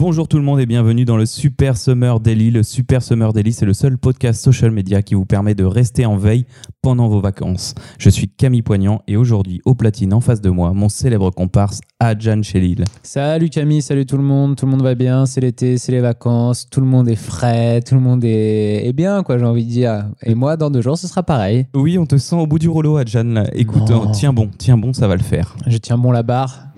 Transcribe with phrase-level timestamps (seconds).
[0.00, 2.50] Bonjour tout le monde et bienvenue dans le Super Summer Daily.
[2.50, 6.06] Le Super Summer Daily, c'est le seul podcast social media qui vous permet de rester
[6.06, 6.46] en veille
[6.80, 7.74] pendant vos vacances.
[7.98, 11.82] Je suis Camille Poignant et aujourd'hui au platine en face de moi, mon célèbre comparse
[12.00, 12.84] Adjan Chelil.
[13.02, 16.00] Salut Camille, salut tout le monde, tout le monde va bien, c'est l'été, c'est les
[16.00, 19.66] vacances, tout le monde est frais, tout le monde est, est bien quoi j'ai envie
[19.66, 20.06] de dire.
[20.22, 21.66] Et moi dans deux jours ce sera pareil.
[21.74, 23.44] Oui, on te sent au bout du rouleau Adjan.
[23.52, 25.56] Écoute, euh, tiens bon, tiens bon, ça va le faire.
[25.66, 26.70] Je tiens bon la barre,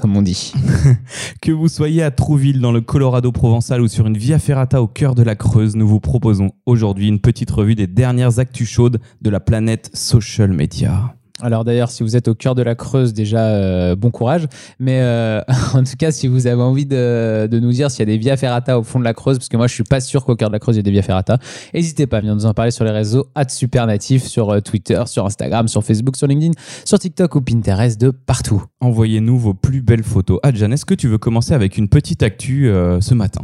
[0.00, 0.52] comme on dit.
[1.42, 4.86] Que vous soyez à Trouville dans le Colorado provençal ou sur une Via Ferrata au
[4.86, 9.00] cœur de la Creuse, nous vous proposons aujourd'hui une petite revue des dernières actus chaudes
[9.20, 11.14] de la planète social media.
[11.42, 14.46] Alors d'ailleurs si vous êtes au cœur de la Creuse déjà euh, bon courage.
[14.78, 15.40] Mais euh,
[15.74, 18.36] en tout cas si vous avez envie de, nous dire s'il y a des via
[18.36, 20.48] ferrata au fond de la Creuse, parce que moi je suis pas sûr qu'au cœur
[20.48, 21.38] de la Creuse il y ait des via ferrata,
[21.74, 25.24] n'hésitez pas à venir nous en parler sur les réseaux @supernatif sur euh, Twitter, sur
[25.24, 26.52] Instagram, sur Facebook, sur LinkedIn,
[26.84, 28.62] sur TikTok ou Pinterest de partout.
[28.80, 30.38] Envoyez-nous vos plus belles photos.
[30.42, 33.42] Adjan, est-ce que tu veux commencer avec une petite actu ce matin?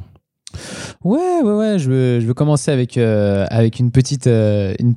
[1.07, 1.79] Ouais, ouais, ouais.
[1.79, 4.97] Je veux, je commencer avec, euh, avec une, petite, euh, une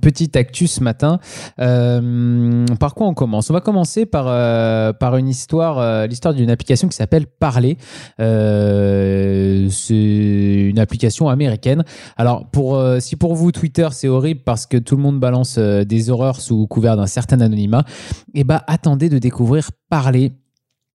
[0.68, 1.20] ce matin.
[1.60, 3.52] Euh, par quoi on commence?
[3.52, 7.78] On va commencer par, euh, par une histoire, l'histoire d'une application qui s'appelle Parler.
[8.18, 8.26] C'est
[9.94, 11.84] une application américaine.
[12.18, 12.50] Alors,
[13.00, 16.66] si pour vous, Twitter, c'est horrible parce que tout le monde balance des horreurs sous
[16.66, 17.84] couvert d'un certain anonymat,
[18.44, 20.32] ben, attendez de découvrir Parler.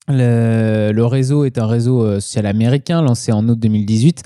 [0.07, 4.23] Le, réseau est un réseau euh, social américain lancé en août 2018.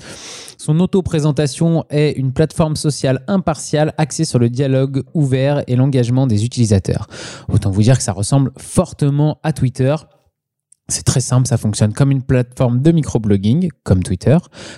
[0.57, 6.43] Son auto-présentation est une plateforme sociale impartiale axée sur le dialogue ouvert et l'engagement des
[6.43, 7.07] utilisateurs.
[7.47, 9.95] Autant vous dire que ça ressemble fortement à Twitter.
[10.89, 14.37] C'est très simple, ça fonctionne comme une plateforme de microblogging, comme Twitter.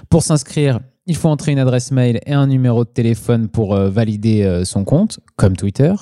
[0.10, 3.90] Pour s'inscrire, il faut entrer une adresse mail et un numéro de téléphone pour euh,
[3.90, 5.94] valider euh, son compte, comme Twitter.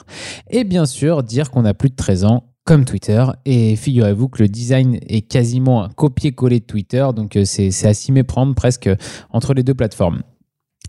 [0.50, 3.23] Et bien sûr, dire qu'on a plus de 13 ans, comme Twitter.
[3.45, 7.94] Et figurez-vous que le design est quasiment un copier-coller de Twitter, donc euh, c'est à
[7.94, 8.95] s'y méprendre presque euh,
[9.31, 10.22] entre les deux plateformes.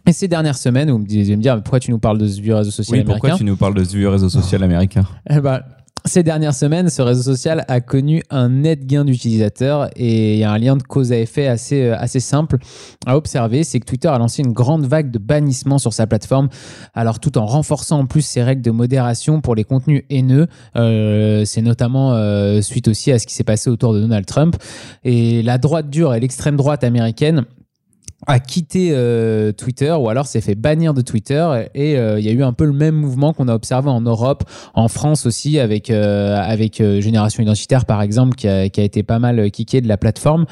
[0.07, 2.41] Et ces dernières semaines, vous me allez me dire, pourquoi tu nous parles de ce
[2.41, 5.05] vieux réseau social Oui, américain pourquoi tu nous parles de ce vieux réseau social américain?
[5.29, 5.61] Eh ben,
[6.05, 10.45] ces dernières semaines, ce réseau social a connu un net gain d'utilisateurs et il y
[10.45, 12.59] a un lien de cause à effet assez, euh, assez simple
[13.07, 16.49] à observer, c'est que Twitter a lancé une grande vague de bannissements sur sa plateforme,
[16.95, 20.47] alors tout en renforçant en plus ses règles de modération pour les contenus haineux.
[20.77, 24.57] Euh, c'est notamment euh, suite aussi à ce qui s'est passé autour de Donald Trump.
[25.05, 27.45] Et la droite dure et l'extrême droite américaine
[28.27, 32.29] a quitté euh, Twitter ou alors s'est fait bannir de Twitter et euh, il y
[32.29, 34.45] a eu un peu le même mouvement qu'on a observé en Europe,
[34.75, 39.03] en France aussi avec, euh, avec Génération Identitaire par exemple qui a, qui a été
[39.03, 40.47] pas mal kické de la plateforme.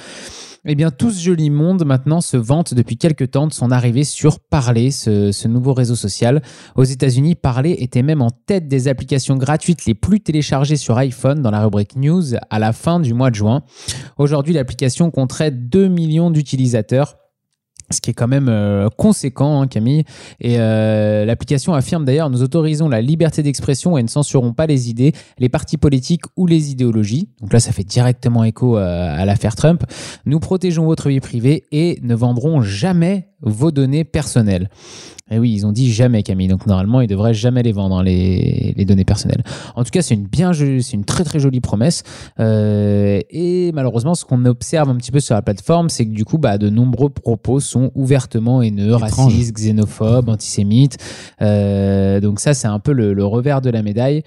[0.70, 4.02] Eh bien, tout ce joli monde maintenant se vante depuis quelques temps de son arrivée
[4.04, 6.42] sur Parler, ce, ce nouveau réseau social.
[6.74, 11.42] Aux États-Unis, Parler était même en tête des applications gratuites les plus téléchargées sur iPhone
[11.42, 13.62] dans la rubrique News à la fin du mois de juin.
[14.18, 17.16] Aujourd'hui, l'application compterait 2 millions d'utilisateurs
[17.90, 20.04] ce qui est quand même euh, conséquent, hein, Camille.
[20.40, 24.90] Et euh, l'application affirme d'ailleurs nous autorisons la liberté d'expression et ne censurons pas les
[24.90, 27.28] idées, les partis politiques ou les idéologies.
[27.40, 29.84] Donc là, ça fait directement écho euh, à l'affaire Trump.
[30.26, 34.68] Nous protégeons votre vie privée et ne vendrons jamais vos données personnelles.
[35.30, 36.48] Et oui, ils ont dit jamais, Camille.
[36.48, 39.42] Donc normalement, ils devraient jamais les vendre, hein, les, les données personnelles.
[39.76, 42.02] En tout cas, c'est une bien, c'est une très très jolie promesse.
[42.40, 46.24] Euh, et malheureusement, ce qu'on observe un petit peu sur la plateforme, c'est que du
[46.24, 49.32] coup, bah, de nombreux propos sont ouvertement haineux, Étrange.
[49.32, 50.96] racistes, xénophobes, antisémites.
[51.42, 54.22] Euh, donc ça, c'est un peu le, le revers de la médaille.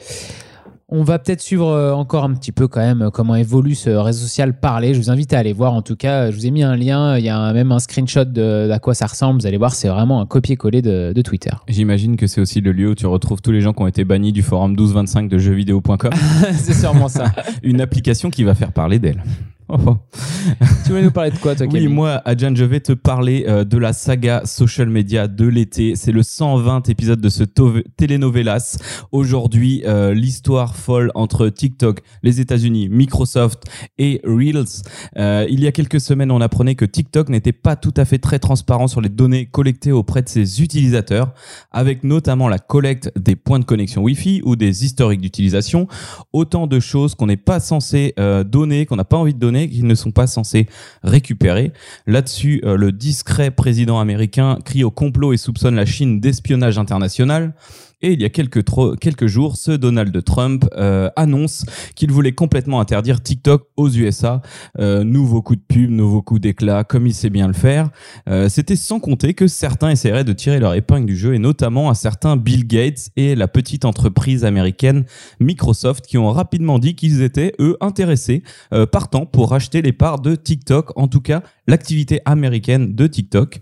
[0.93, 3.89] On va peut-être suivre euh, encore un petit peu quand même euh, comment évolue ce
[3.89, 4.93] réseau social Parler.
[4.93, 5.73] Je vous invite à aller voir.
[5.73, 7.17] En tout cas, je vous ai mis un lien.
[7.17, 9.39] Il y a même un screenshot de, d'à quoi ça ressemble.
[9.39, 11.51] Vous allez voir, c'est vraiment un copier-coller de, de Twitter.
[11.69, 14.03] J'imagine que c'est aussi le lieu où tu retrouves tous les gens qui ont été
[14.03, 16.11] bannis du forum 1225 de jeuxvideo.com,
[16.55, 17.31] c'est sûrement ça.
[17.63, 19.23] une application qui va faire parler d'elle.
[20.83, 23.63] Tu voulais nous parler de quoi, toi, Oui, moi, Adjan, je vais te parler euh,
[23.63, 25.95] de la saga social media de l'été.
[25.95, 28.77] C'est le 120 épisode de ce telenovelas.
[29.11, 33.63] Aujourd'hui, euh, l'histoire folle entre TikTok, les États-Unis, Microsoft
[33.97, 34.83] et Reels.
[35.17, 38.17] Euh, il y a quelques semaines, on apprenait que TikTok n'était pas tout à fait
[38.19, 41.33] très transparent sur les données collectées auprès de ses utilisateurs,
[41.71, 45.87] avec notamment la collecte des points de connexion Wi-Fi ou des historiques d'utilisation.
[46.33, 48.13] Autant de choses qu'on n'est pas censé
[48.45, 50.67] donner, qu'on n'a pas envie de qu'ils ne sont pas censés
[51.03, 51.71] récupérer.
[52.07, 57.53] Là-dessus, euh, le discret président américain crie au complot et soupçonne la Chine d'espionnage international.
[58.01, 61.65] Et il y a quelques, jours, ce Donald Trump euh, annonce
[61.95, 64.41] qu'il voulait complètement interdire TikTok aux USA.
[64.79, 67.89] Euh, nouveau coup de pub, nouveau coup d'éclat, comme il sait bien le faire.
[68.27, 71.89] Euh, c'était sans compter que certains essaieraient de tirer leur épingle du jeu, et notamment
[71.89, 75.05] un certain Bill Gates et la petite entreprise américaine
[75.39, 78.43] Microsoft, qui ont rapidement dit qu'ils étaient, eux, intéressés,
[78.91, 83.59] partant pour racheter les parts de TikTok, en tout cas l'activité américaine de TikTok.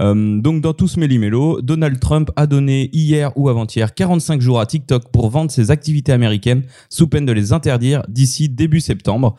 [0.00, 4.66] donc dans tout ce méli-mélo, Donald Trump a donné hier ou avant-hier 45 jours à
[4.66, 9.36] TikTok pour vendre ses activités américaines sous peine de les interdire d'ici début septembre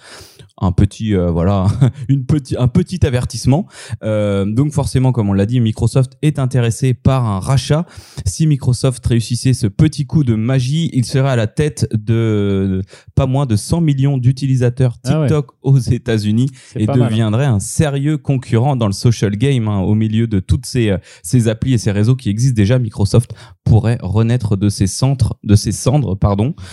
[0.62, 1.68] un petit euh, voilà
[2.10, 3.68] une petit un petit avertissement.
[4.04, 7.86] Euh, donc forcément comme on l'a dit Microsoft est intéressé par un rachat.
[8.26, 12.82] Si Microsoft réussissait ce petit coup de magie il serait à la tête de,
[13.16, 18.76] pas moins de 100 millions d'utilisateurs ah TikTok aux États-Unis et deviendrait un sérieux concurrent
[18.76, 21.92] dans le social game hein, au milieu de toutes ces euh, ces applis et ces
[21.92, 22.78] réseaux qui existent déjà.
[22.78, 23.34] Microsoft
[23.64, 26.54] pourrait renaître de ses centres de ses cendres pardon.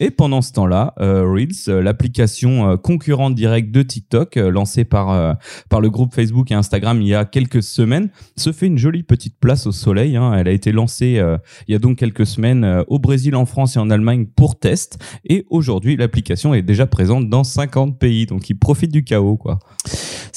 [0.00, 5.32] Et pendant ce temps-là Reels l'application concurrente directe de TikTok, euh, lancée par, euh,
[5.68, 9.02] par le groupe Facebook et Instagram il y a quelques semaines, se fait une jolie
[9.02, 10.16] petite place au soleil.
[10.16, 10.34] Hein.
[10.34, 11.38] Elle a été lancée euh,
[11.68, 14.98] il y a donc quelques semaines au Brésil, en France et en Allemagne pour test.
[15.24, 18.26] Et aujourd'hui, l'application est déjà présente dans 50 pays.
[18.26, 19.58] Donc, il profite du chaos, quoi.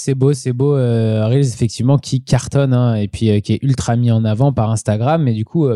[0.03, 0.73] C'est beau, c'est beau.
[0.73, 5.23] Reels, effectivement, qui cartonne hein, et puis qui est ultra mis en avant par Instagram.
[5.23, 5.67] Mais du coup,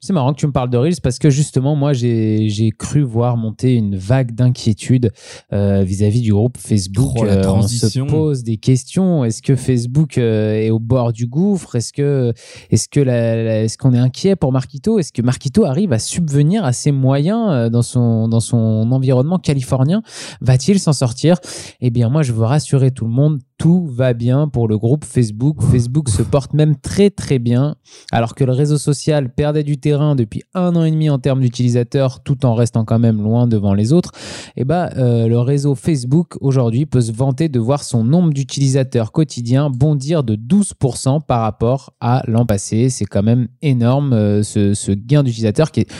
[0.00, 3.36] c'est marrant que tu me parles de Reels parce que justement, moi, j'ai cru voir
[3.36, 5.12] monter une vague d'inquiétude
[5.50, 7.16] vis-à-vis du groupe Facebook.
[7.16, 9.24] Oh, euh, on se pose des questions.
[9.24, 11.76] Est-ce que Facebook euh, est au bord du gouffre?
[11.76, 12.32] Est-ce que
[12.70, 14.98] est-ce que est-ce qu'on est inquiet pour Marquito?
[14.98, 19.38] Est-ce que Marquito arrive à subvenir à ses moyens euh, dans son dans son environnement
[19.38, 20.02] californien?
[20.40, 21.38] Va-t-il s'en sortir?
[21.80, 25.04] Eh bien, moi, je veux rassurer tout le monde tout va bien pour le groupe
[25.04, 25.60] Facebook.
[25.60, 27.76] Facebook se porte même très très bien,
[28.12, 31.40] alors que le réseau social perdait du terrain depuis un an et demi en termes
[31.40, 34.12] d'utilisateurs, tout en restant quand même loin devant les autres.
[34.56, 39.70] Eh ben, le réseau Facebook aujourd'hui peut se vanter de voir son nombre d'utilisateurs quotidiens
[39.70, 42.88] bondir de 12% par rapport à l'an passé.
[42.90, 45.92] C'est quand même énorme euh, ce, gain d'utilisateurs qui est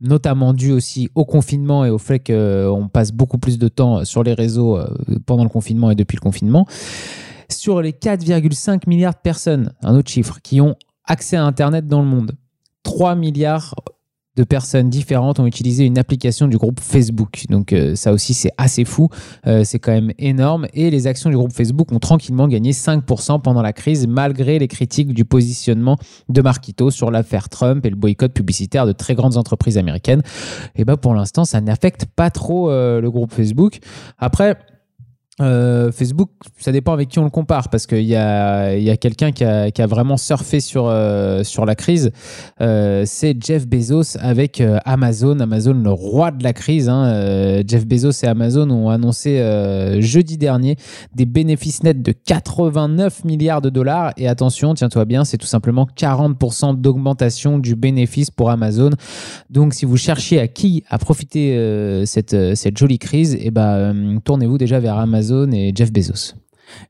[0.00, 4.22] notamment dû aussi au confinement et au fait qu'on passe beaucoup plus de temps sur
[4.22, 4.86] les réseaux euh,
[5.24, 6.66] pendant le confinement et depuis le confinement.
[7.48, 12.00] Sur les 4,5 milliards de personnes, un autre chiffre, qui ont accès à Internet dans
[12.00, 12.32] le monde,
[12.82, 13.74] 3 milliards
[14.36, 17.44] de personnes différentes ont utilisé une application du groupe Facebook.
[17.50, 19.08] Donc euh, ça aussi c'est assez fou,
[19.46, 20.66] euh, c'est quand même énorme.
[20.74, 24.68] Et les actions du groupe Facebook ont tranquillement gagné 5% pendant la crise, malgré les
[24.68, 25.96] critiques du positionnement
[26.28, 30.22] de Marquito sur l'affaire Trump et le boycott publicitaire de très grandes entreprises américaines.
[30.74, 33.78] Et ben pour l'instant ça n'affecte pas trop euh, le groupe Facebook.
[34.18, 34.56] Après
[35.40, 38.96] euh, Facebook, ça dépend avec qui on le compare, parce qu'il y a, y a
[38.96, 42.12] quelqu'un qui a, qui a, vraiment surfé sur, euh, sur la crise.
[42.60, 45.40] Euh, c'est Jeff Bezos avec Amazon.
[45.40, 46.88] Amazon, le roi de la crise.
[46.88, 47.62] Hein.
[47.66, 49.42] Jeff Bezos et Amazon ont annoncé
[49.98, 50.76] jeudi dernier
[51.14, 54.12] des bénéfices nets de 89 milliards de dollars.
[54.16, 58.90] Et attention, tiens-toi bien, c'est tout simplement 40% d'augmentation du bénéfice pour Amazon.
[59.50, 64.58] Donc, si vous cherchez à qui a profité cette, cette jolie crise, eh ben, tournez-vous
[64.58, 66.34] déjà vers Amazon et Jeff Bezos.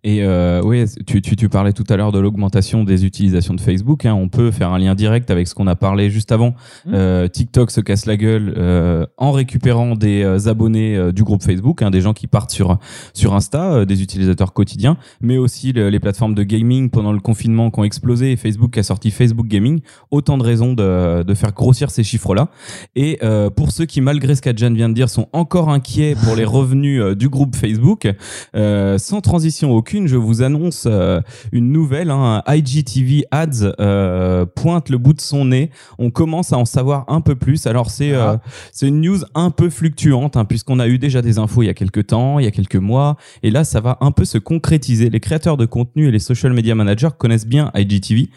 [0.03, 3.61] Et euh, oui, tu, tu, tu, parlais tout à l'heure de l'augmentation des utilisations de
[3.61, 4.07] Facebook.
[4.07, 4.15] Hein.
[4.15, 6.51] On peut faire un lien direct avec ce qu'on a parlé juste avant.
[6.87, 6.93] Mmh.
[6.95, 11.91] Euh, TikTok se casse la gueule euh, en récupérant des abonnés du groupe Facebook, hein,
[11.91, 12.79] des gens qui partent sur
[13.13, 17.81] sur Insta, des utilisateurs quotidiens, mais aussi les plateformes de gaming pendant le confinement qui
[17.81, 18.33] ont explosé.
[18.33, 19.81] Et Facebook a sorti Facebook Gaming.
[20.11, 22.49] Autant de raisons de, de faire grossir ces chiffres-là.
[22.97, 23.21] Et
[23.57, 27.03] pour ceux qui, malgré ce qu'Adjan vient de dire, sont encore inquiets pour les revenus
[27.17, 28.09] du groupe Facebook,
[28.55, 31.21] sans transition aucune, je vous annonce euh,
[31.53, 32.11] une nouvelle.
[32.11, 35.71] Hein, IGTV Ads euh, pointe le bout de son nez.
[35.99, 37.67] On commence à en savoir un peu plus.
[37.67, 38.41] Alors c'est euh, ah.
[38.73, 41.71] c'est une news un peu fluctuante hein, puisqu'on a eu déjà des infos il y
[41.71, 44.39] a quelques temps, il y a quelques mois, et là ça va un peu se
[44.39, 45.11] concrétiser.
[45.11, 48.29] Les créateurs de contenu et les social media managers connaissent bien IGTV.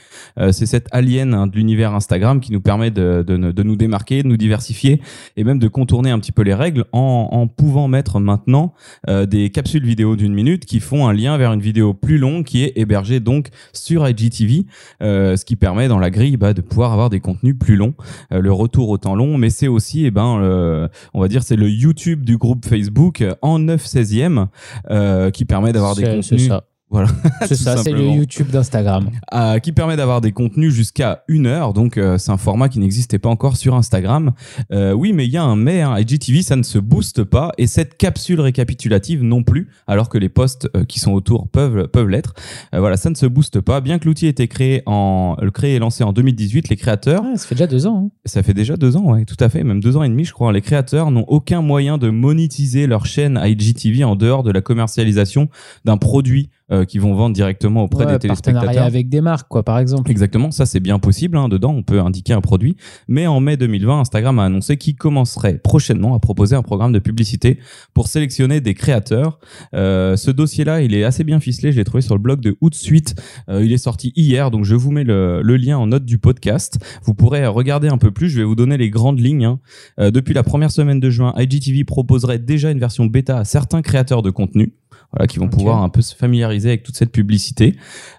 [0.51, 4.24] c'est cette alien hein, de l'univers Instagram qui nous permet de, de, de, nous démarquer,
[4.24, 5.01] de nous diversifier
[5.36, 8.74] et même de contourner un petit peu les règles en, en pouvant mettre maintenant
[9.07, 12.63] des capsules vidéo d'une minute qui font un lien vers une vidéo plus longue qui
[12.63, 14.65] est hébergée donc sur IGTV,
[15.01, 17.95] euh, ce qui permet dans la grille bah, de pouvoir avoir des contenus plus longs,
[18.31, 21.55] euh, le retour au temps long, mais c'est aussi, eh ben, on va dire, c'est
[21.55, 24.47] le YouTube du groupe Facebook en 9 16e
[24.89, 26.50] euh, qui permet d'avoir des contenus
[26.89, 27.10] Voilà.
[27.46, 28.01] C'est ça, c'est le.
[28.01, 29.10] YouTube d'Instagram.
[29.34, 31.74] Euh, qui permet d'avoir des contenus jusqu'à une heure.
[31.74, 34.32] Donc, euh, c'est un format qui n'existait pas encore sur Instagram.
[34.72, 35.82] Euh, oui, mais il y a un mais.
[35.82, 35.98] Hein.
[36.00, 37.51] IGTV, ça ne se booste pas.
[37.58, 42.08] Et cette capsule récapitulative non plus, alors que les posts qui sont autour peuvent, peuvent
[42.08, 42.34] l'être.
[42.72, 43.82] Voilà, ça ne se booste pas.
[43.82, 47.36] Bien que l'outil ait été créé, en, créé et lancé en 2018, les créateurs Ah,
[47.38, 48.03] ça fait déjà deux ans.
[48.06, 48.10] hein.
[48.25, 50.32] ça fait déjà deux ans, ouais, tout à fait, même deux ans et demi, je
[50.32, 50.53] crois.
[50.53, 55.50] Les créateurs n'ont aucun moyen de monétiser leur chaîne IGTV en dehors de la commercialisation
[55.86, 58.83] d'un produit euh, qu'ils vont vendre directement auprès Ouais, des partenariat téléspectateurs.
[58.88, 60.09] avec des marques, quoi, par exemple.
[60.12, 61.38] Exactement, ça c'est bien possible.
[61.38, 61.47] hein.
[61.50, 62.75] Dedans, on peut indiquer un produit.
[63.07, 67.00] Mais en mai 2020, Instagram a annoncé qu'il commencerait prochainement à proposer un programme de
[67.00, 67.59] publicité
[67.93, 69.39] pour sélectionner des créateurs.
[69.74, 71.71] Euh, ce dossier-là, il est assez bien ficelé.
[71.71, 73.15] Je l'ai trouvé sur le blog de Outsuite.
[73.50, 76.17] Euh, il est sorti hier, donc je vous mets le, le lien en note du
[76.17, 76.77] podcast.
[77.03, 78.29] Vous pourrez regarder un peu plus.
[78.29, 79.45] Je vais vous donner les grandes lignes.
[79.45, 79.59] hein.
[80.00, 83.81] Euh, depuis la première semaine de juin, IGTV proposerait déjà une version bêta à certains
[83.81, 84.74] créateurs de contenu.
[85.13, 87.75] Voilà, qui vont pouvoir un peu se familiariser avec toute cette publicité.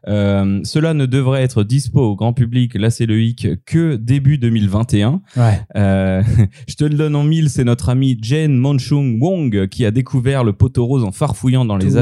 [0.09, 4.38] Euh, cela ne devrait être dispo au grand public, là c'est le hic, que début
[4.38, 5.21] 2021.
[5.37, 5.61] Ouais.
[5.76, 6.23] Euh,
[6.66, 10.45] je te le donne en mille, c'est notre ami Jen Monchung Wong qui a découvert
[10.45, 11.99] le poteau rose en farfouillant dans les,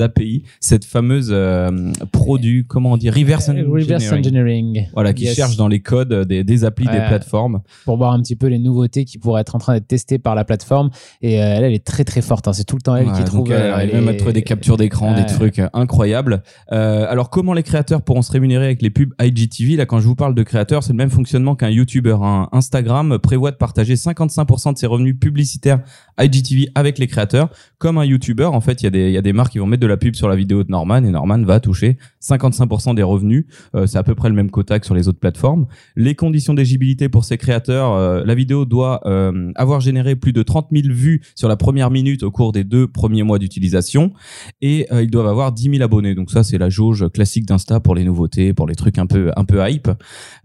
[0.00, 1.70] API, cette fameuse euh,
[2.10, 4.18] produit, comment on dit, reverse Euh, Reverse engineering.
[4.18, 4.88] engineering.
[4.94, 5.36] Voilà, qui Yes.
[5.36, 7.60] cherche dans les codes des, des applis des plateformes.
[7.84, 10.34] Pour voir un petit peu les nouveautés qui pourraient être en train d'être testées par
[10.34, 10.90] la plateforme.
[11.22, 12.48] Et elle, elle est très très forte.
[12.48, 12.52] hein.
[12.52, 13.50] C'est tout le temps elle qui trouve.
[13.52, 15.22] elle les- même à trouver des captures d'écran, Ouais.
[15.22, 16.42] des trucs euh, incroyables.
[16.72, 20.06] Euh, alors comment les créateurs pourront se rémunérer avec les pubs IGTV Là, quand je
[20.06, 22.16] vous parle de créateurs, c'est le même fonctionnement qu'un YouTuber.
[22.22, 22.48] hein.
[22.52, 25.80] Instagram prévoit de partager 55% de ses revenus publicitaires
[26.20, 27.48] IGTV avec les créateurs.
[27.78, 29.58] Comme un YouTuber, en fait, il y, a des- il y a des marques qui
[29.58, 32.94] vont mettre de la pub sur la vidéo de Norman et Norman va toucher 55%
[32.94, 33.46] des revenus.
[33.74, 35.66] Euh, c'est à peu près le même quota que sur les autres plateformes.
[35.96, 39.00] Les conditions d'éligibilité pour ces créateurs, euh, la vidéo doit
[39.56, 42.86] avoir généré plus de 30 000 vues sur la première minute au cours des deux
[42.86, 43.89] premiers mois d'utilisation
[44.60, 46.14] et euh, ils doivent avoir 10 000 abonnés.
[46.14, 49.30] Donc ça, c'est la jauge classique d'Insta pour les nouveautés, pour les trucs un peu
[49.36, 49.90] un peu hype.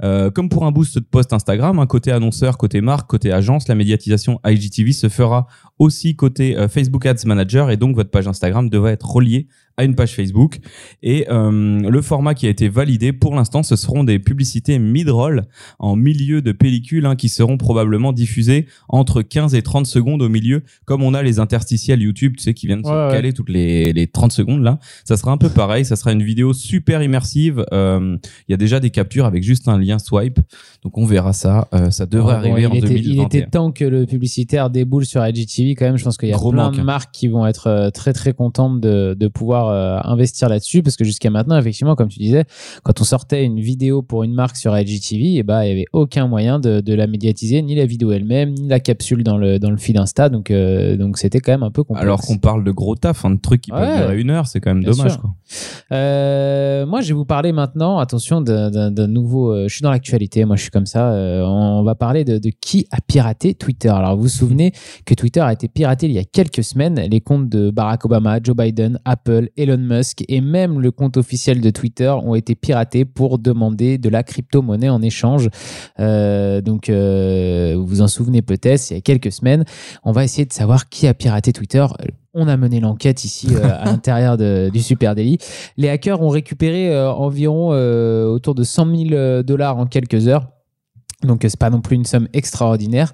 [0.04, 3.68] Euh, comme pour un boost de post Instagram, un côté annonceur, côté marque, côté agence,
[3.68, 5.48] la médiatisation IGTV se fera
[5.80, 9.84] aussi côté euh, Facebook Ads Manager et donc votre page Instagram devrait être reliée à
[9.84, 10.60] une page Facebook.
[11.04, 15.44] Et euh, le format qui a été validé pour l'instant, ce seront des publicités mid-roll
[15.80, 20.30] en milieu de pellicule hein, qui seront probablement diffusées entre 15 et 30 secondes au
[20.30, 23.12] milieu, comme on a les interstitiels YouTube, tu sais, qui viennent Ouais, se ouais.
[23.12, 24.80] caler toutes les, les 30 secondes là.
[25.04, 27.66] Ça sera un peu pareil, ça sera une vidéo super immersive.
[27.74, 28.18] Euh,
[28.48, 30.40] Il y a déjà des captures avec juste un lien swipe,
[30.84, 31.68] donc on verra ça.
[31.74, 33.14] Euh, ça devrait bon, arriver en était, 2021.
[33.14, 35.98] Il était temps que le publicitaire déboule sur IGTV quand même.
[35.98, 38.14] Je pense qu'il y a Gros plein manque, de marques qui vont être euh, très
[38.14, 42.20] très contentes de, de pouvoir euh, investir là-dessus parce que jusqu'à maintenant, effectivement, comme tu
[42.20, 42.44] disais,
[42.84, 45.86] quand on sortait une vidéo pour une marque sur IGTV, et ben il y avait
[45.94, 49.58] aucun moyen de, de la médiatiser, ni la vidéo elle-même, ni la capsule dans le
[49.58, 50.30] dans le feed Insta.
[50.30, 52.04] Donc euh, donc c'était quand même un peu complexe.
[52.04, 53.80] Alors qu'on parle de gros taf, hein, de trucs qui Ouais.
[53.80, 55.18] peuvent durer une heure, c'est quand même dommage.
[55.18, 55.32] Quoi.
[55.92, 59.68] Euh, moi, je vais vous parler maintenant, attention, d'un- nouveau.
[59.68, 61.12] je suis dans l'actualité, moi, je suis comme ça.
[61.46, 63.90] on va parler de, de qui a piraté Twitter.
[63.90, 64.72] Alors, vous vous souvenez
[65.06, 67.00] que Twitter a été piraté il y a quelques semaines.
[67.10, 71.62] Les comptes de Barack Obama, Joe Biden, Apple, Elon Musk et même le compte officiel
[71.62, 75.50] de Twitter ont été piratés pour demander de la crypto-monnaie en échange.
[76.00, 79.66] Euh, donc, euh, vous vous en souvenez peut-être, il y a quelques semaines.
[80.04, 81.86] On va essayer de savoir qui a piraté Twitter.
[82.34, 85.38] On a mené l'enquête ici euh, à l'intérieur du Super Daily.
[85.78, 87.70] Les hackers ont récupéré environ
[88.30, 90.55] autour de 100 000 dollars en quelques heures.
[91.24, 93.14] Donc, euh, c'est pas non plus une somme extraordinaire.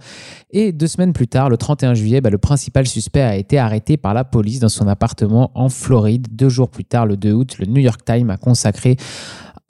[0.51, 3.97] Et deux semaines plus tard, le 31 juillet, bah, le principal suspect a été arrêté
[3.97, 6.27] par la police dans son appartement en Floride.
[6.31, 8.97] Deux jours plus tard, le 2 août, le New York Times a consacré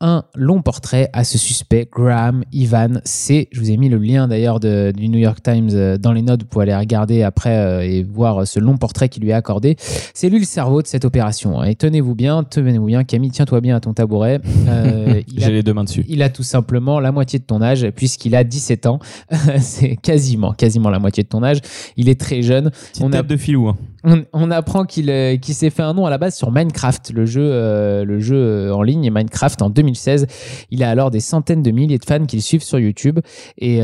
[0.01, 3.48] un long portrait à ce suspect, Graham Ivan C.
[3.51, 6.41] Je vous ai mis le lien d'ailleurs du New York Times euh, dans les notes.
[6.41, 9.75] Vous pouvez aller regarder après euh, et voir ce long portrait qui lui est accordé.
[10.13, 11.62] C'est lui le cerveau de cette opération.
[11.62, 11.65] hein.
[11.65, 14.41] Et tenez-vous bien, tenez-vous bien, Camille, tiens-toi bien à ton tabouret.
[14.67, 16.03] Euh, J'ai les deux mains dessus.
[16.10, 19.00] il a tout simplement la moitié de ton âge, puisqu'il a 17 ans.
[19.60, 21.60] C'est quasiment, quasiment la moitié de ton âge.
[21.96, 22.72] Il est très jeune.
[22.72, 23.67] Petite on a- de filou.
[23.70, 23.77] hein.
[24.03, 27.25] On, apprend qu'il euh, qu'il s'est fait un nom à la base sur Minecraft, le
[27.27, 30.25] jeu, euh, euh, en ligne Minecraft en 2016.
[30.72, 33.20] Il a alors des centaines de milliers de fans qui le suivent sur YouTube.
[33.60, 33.81] Et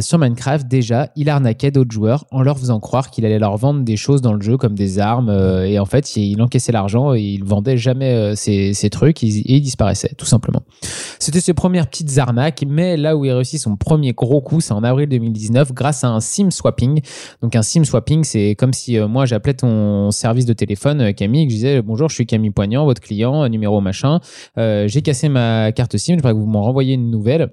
[0.00, 3.82] sur Minecraft, déjà, il arnaquait d'autres joueurs en leur faisant croire qu'il allait leur vendre
[3.82, 5.30] des choses dans le jeu, comme des armes.
[5.64, 9.56] et en fait, il encaissait l'argent et il vendait jamais ces, ces trucs il- et
[9.56, 10.62] il disparaissait, tout simplement.
[11.18, 14.72] C'était ses premières petites arnaques, mais là où il réussit son premier gros coup, c'est
[14.72, 17.00] en avril 2019 grâce à un SIM swapping.
[17.42, 21.46] Donc un SIM swapping, c'est comme si moi j'appelais ton service de téléphone euh, Camille,
[21.46, 24.20] que je disais bonjour, je suis Camille Poignant, votre client, euh, numéro machin.
[24.58, 27.50] Euh, J'ai cassé ma carte SIM, je voudrais que vous m'en renvoyez une nouvelle.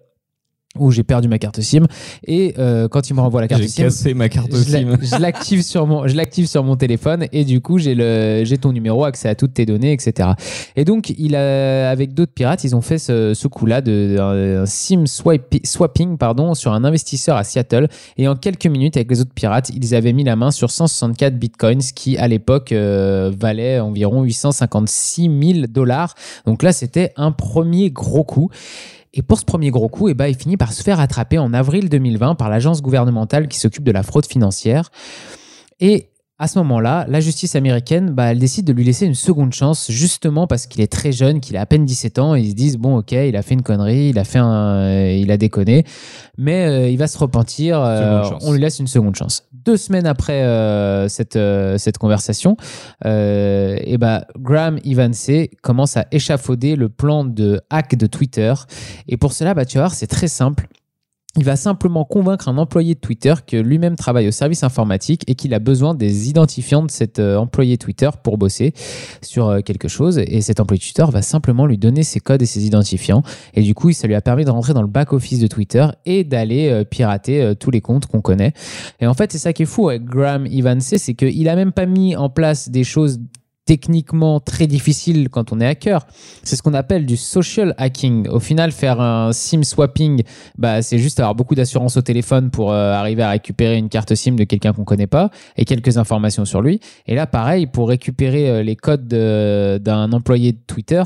[0.80, 1.86] Où j'ai perdu ma carte SIM.
[2.26, 4.98] Et euh, quand il me renvoie la carte J'ai SIM cassé ma carte SIM.
[5.02, 8.58] je l'active sur mon je l'active sur mon téléphone et du coup j'ai le j'ai
[8.58, 10.30] ton numéro accès à toutes tes données etc
[10.76, 14.18] et donc il a avec d'autres pirates ils ont fait ce, ce coup là de
[14.20, 17.88] un, un sim swipe- swapping pardon sur un investisseur à Seattle.
[18.18, 21.36] Et en quelques minutes avec les autres pirates ils avaient mis la main sur 164
[21.38, 26.16] bitcoins qui à l'époque euh, valaient environ 856 000 dollars.
[26.48, 28.50] Donc là c'était un premier gros coup
[29.14, 31.54] et pour ce premier gros coup, eh ben, il finit par se faire attraper en
[31.54, 34.90] avril 2020 par l'agence gouvernementale qui s'occupe de la fraude financière.
[35.80, 36.10] Et
[36.44, 39.90] à ce moment-là, la justice américaine, bah, elle décide de lui laisser une seconde chance,
[39.90, 42.56] justement parce qu'il est très jeune, qu'il a à peine 17 ans, et ils se
[42.56, 45.38] disent, bon, ok, il a fait une connerie, il a, fait un, euh, il a
[45.38, 45.86] déconné,
[46.38, 49.48] mais euh, il va se repentir, euh, on lui laisse une seconde chance.
[49.54, 51.40] Deux semaines après euh, cette,
[51.78, 52.58] cette conversation,
[53.06, 58.54] et bah, Graham Evansey commence à échafauder le plan de hack de Twitter.
[59.08, 60.68] Et pour cela, bah, tu vas voir, c'est très simple.
[61.36, 65.34] Il va simplement convaincre un employé de Twitter que lui-même travaille au service informatique et
[65.34, 68.72] qu'il a besoin des identifiants de cet euh, employé Twitter pour bosser
[69.24, 70.20] sur euh, quelque chose.
[70.20, 73.24] Et cet employé Twitter va simplement lui donner ses codes et ses identifiants.
[73.56, 76.24] Et du coup, ça lui a permis de rentrer dans le back-office de Twitter et
[76.24, 78.54] d'aller euh, pirater tous les comptes qu'on connaît.
[79.00, 81.72] Et en fait, c'est ça qui est fou avec Graham Evansey, c'est qu'il a même
[81.72, 83.20] pas mis en place des choses
[83.66, 86.06] techniquement très difficiles quand on est hacker.
[86.44, 88.28] C'est ce qu'on appelle du social hacking.
[88.28, 90.24] Au final, faire un SIM swapping,
[90.58, 94.14] bah, c'est juste avoir beaucoup d'assurance au téléphone pour euh, arriver à récupérer une carte
[94.16, 96.80] SIM de quelqu'un qu'on connaît pas et quelques informations sur lui.
[97.08, 101.04] Et là, pareil, pour récupérer euh, les codes de- d'un employé de Twitter,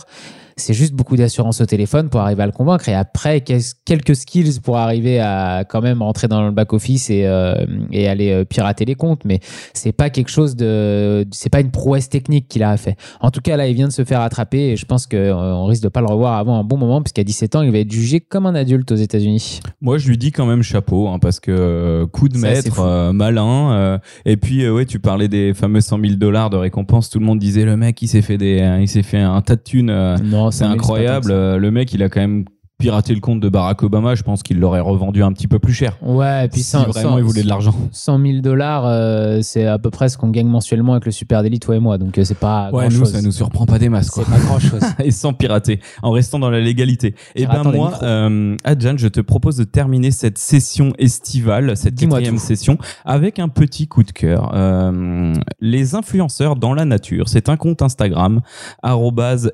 [0.58, 4.60] c'est juste beaucoup d'assurance au téléphone pour arriver à le convaincre et après quelques skills
[4.62, 8.44] pour arriver à quand même rentrer dans le back office et, euh, et aller euh,
[8.44, 9.40] pirater les comptes mais
[9.74, 13.42] c'est pas quelque chose de c'est pas une prouesse technique qu'il a fait en tout
[13.42, 16.02] cas là il vient de se faire attraper et je pense qu'on risque de pas
[16.02, 18.56] le revoir avant un bon moment puisqu'à 17 ans il va être jugé comme un
[18.56, 22.30] adulte aux États-Unis Moi, je lui dis quand même chapeau, hein, parce que euh, coup
[22.30, 23.72] de maître, euh, malin.
[23.74, 27.10] euh, et puis, euh, ouais, tu parlais des fameux 100 000 dollars de récompense.
[27.10, 29.42] Tout le monde disait le mec, il s'est fait des, euh, il s'est fait un
[29.42, 29.90] tas de thunes.
[29.90, 31.32] euh, non c'est incroyable.
[31.32, 32.46] euh, Le mec, il a quand même
[32.78, 34.14] piraté le compte de Barack Obama.
[34.14, 35.98] Je pense qu'il l'aurait revendu un petit peu plus cher.
[36.04, 37.74] ouais et puis si vraiment il voulait de l'argent.
[37.92, 41.42] 100 000 dollars, euh, c'est à peu près ce qu'on gagne mensuellement avec le Super
[41.42, 41.98] Daily, toi et moi.
[41.98, 43.12] Donc, euh, c'est pas Ouais, grand nous, chose.
[43.14, 44.24] ça nous surprend pas des masses, quoi.
[44.26, 44.82] C'est pas grand chose.
[45.04, 47.16] et sans pirater, en restant dans la légalité.
[47.36, 51.76] Et ben Piratant les moi, euh, Adjan, je te propose de terminer cette session estivale,
[51.76, 54.52] cette quatrième session, avec un petit coup de cœur.
[54.54, 58.42] Euh, les influenceurs dans la nature, c'est un compte Instagram,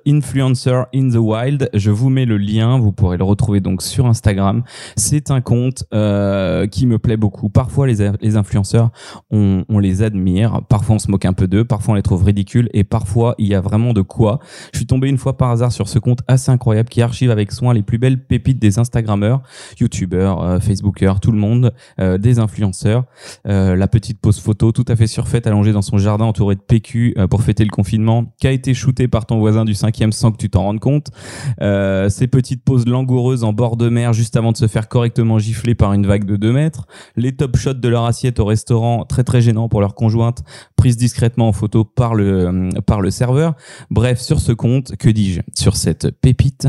[0.06, 1.70] influencer in the wild.
[1.74, 4.64] Je vous mets le lien, vous pourrez le retrouver donc sur Instagram.
[4.96, 7.50] C'est un compte euh, qui me plaît beaucoup.
[7.50, 8.92] Parfois, les, influenceurs,
[9.32, 12.70] on, les admire, parfois on se moque un peu d'eux, parfois on les trouve ridicules,
[12.74, 14.40] et parfois il y a vraiment de quoi.
[14.72, 17.52] Je suis tombé une fois par hasard sur ce compte assez incroyable qui archive avec
[17.52, 19.42] soin les plus belles pépites des Instagrammeurs,
[19.80, 23.06] YouTubeurs, euh, Facebookers, tout le monde, euh, des influenceurs.
[23.48, 26.62] Euh, la petite pose photo tout à fait surfaite allongée dans son jardin entourée de
[26.62, 30.32] PQ pour fêter le confinement, qui a été shootée par ton voisin du cinquième sans
[30.32, 31.08] que tu t'en rendes compte.
[31.60, 35.76] Ces petites poses langoureuses en bord de mer juste avant de se faire correctement gifler
[35.76, 36.88] par une vague de 2 mètres.
[37.18, 40.44] Les top shots de leur assiette au restaurant, très très gênant pour leur conjointe,
[40.78, 43.56] prise discrètement en photo par le, euh, par le serveur.
[43.92, 46.68] Bref, sur ce compte, que dis-je Sur cette pépite,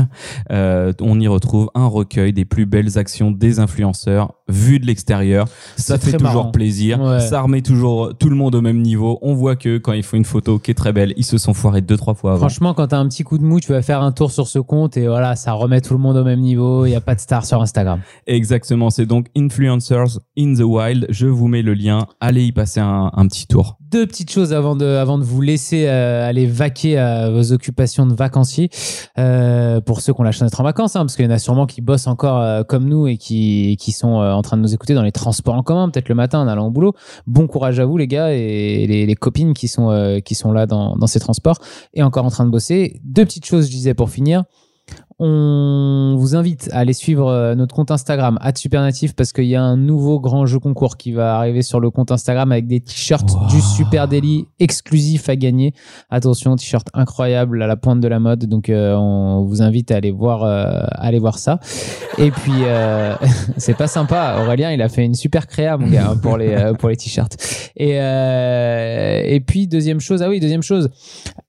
[0.51, 5.47] euh, on y retrouve un recueil des plus belles actions des influenceurs vues de l'extérieur.
[5.77, 6.51] Ça fait toujours marrant.
[6.51, 7.01] plaisir.
[7.01, 7.19] Ouais.
[7.21, 9.19] Ça remet toujours tout le monde au même niveau.
[9.21, 11.53] On voit que quand ils font une photo qui est très belle, ils se sont
[11.53, 12.41] foirés deux trois fois avant.
[12.41, 14.59] Franchement, quand t'as un petit coup de mou, tu vas faire un tour sur ce
[14.59, 16.85] compte et voilà, ça remet tout le monde au même niveau.
[16.85, 18.01] Il n'y a pas de star sur Instagram.
[18.27, 21.07] Exactement, c'est donc Influencers in the Wild.
[21.09, 22.07] Je vous mets le lien.
[22.19, 23.77] Allez y passer un, un petit tour.
[23.79, 28.05] Deux petites choses avant de, avant de vous laisser euh, aller vaquer à vos occupations
[28.05, 28.69] de vacanciers.
[29.17, 31.31] Euh, pour ceux qui ont la chance d'être en vacances, hein, parce qu'il y en
[31.31, 34.61] a sûrement qui bossent encore euh, comme nous et qui, qui sont en train de
[34.61, 36.93] nous écouter dans les transports en commun, peut-être le matin en allant au boulot.
[37.25, 40.65] Bon courage à vous, les gars, et les, les copines qui sont, qui sont là
[40.65, 41.59] dans, dans ces transports
[41.93, 42.99] et encore en train de bosser.
[43.03, 44.43] Deux petites choses, je disais, pour finir.
[45.17, 49.63] On vous invite à aller suivre euh, notre compte Instagram @supernatif parce qu'il y a
[49.63, 53.31] un nouveau grand jeu concours qui va arriver sur le compte Instagram avec des t-shirts
[53.33, 53.47] Wow.
[53.47, 55.73] du Super Daily exclusifs à gagner.
[56.09, 58.45] Attention, t-shirt incroyable à la pointe de la mode.
[58.45, 61.61] Donc euh, on vous invite à aller voir euh, à aller voir ça.
[62.17, 63.15] Et puis euh,
[63.57, 64.37] c'est pas sympa.
[64.43, 67.37] Aurélien, il a fait une super créa mon gars hein, pour les pour les t-shirts.
[67.77, 70.89] Et et puis deuxième chose, ah oui, deuxième chose,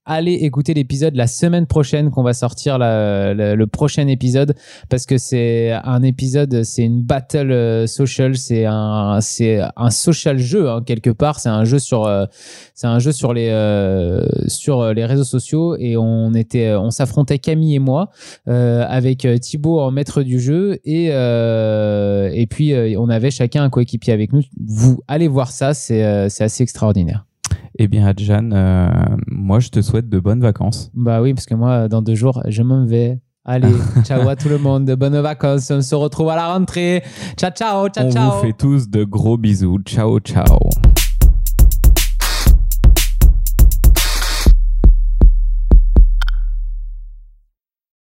[0.04, 4.54] allez écouter l'épisode la semaine prochaine qu'on va sortir la- le, le prochain épisode
[4.88, 10.38] parce que c'est un épisode, c'est une battle euh, social, c'est un, c'est un social
[10.38, 11.40] jeu hein, quelque part.
[11.40, 12.26] C'est un jeu sur, euh,
[12.74, 17.38] c'est un jeu sur les, euh, sur les réseaux sociaux et on était, on s'affrontait
[17.38, 18.10] Camille et moi
[18.48, 24.12] euh, avec Thibaut en maître du jeu et et puis on avait chacun un coéquipier
[24.12, 24.42] avec nous.
[24.66, 27.26] Vous allez voir ça, c'est c'est assez extraordinaire.
[27.78, 28.88] Eh bien, Adjan, euh,
[29.26, 30.90] moi, je te souhaite de bonnes vacances.
[30.94, 33.18] Bah oui, parce que moi, dans deux jours, je m'en vais.
[33.48, 33.72] Allez,
[34.04, 35.70] ciao à tout le monde, bonnes vacances.
[35.70, 37.02] On se retrouve à la rentrée.
[37.36, 38.30] Ciao, ciao, ciao, On ciao.
[38.32, 39.78] vous fait tous de gros bisous.
[39.86, 40.85] Ciao, ciao.